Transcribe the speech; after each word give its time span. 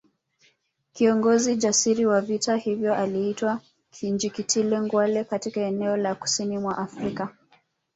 Kiongozi 0.93 1.55
jasiri 1.55 2.05
wa 2.05 2.21
vita 2.21 2.55
hivyo 2.55 2.95
aliitwa 2.95 3.61
Kinjekitile 3.91 4.79
Ngwale 4.81 5.23
katika 5.23 5.61
eneo 5.61 5.97
la 5.97 6.15
kusini 6.15 6.57
mwa 6.57 6.77
Afrika 6.77 7.35